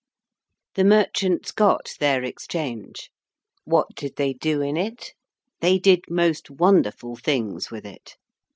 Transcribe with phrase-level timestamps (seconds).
[0.73, 3.11] The merchants got their Exchange.
[3.65, 5.13] What did they do in it?
[5.59, 8.17] They did most wonderful things with it.